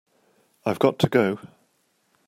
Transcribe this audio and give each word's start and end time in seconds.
I've 0.65 0.79
got 0.79 0.97
to 0.97 1.07
go. 1.07 1.39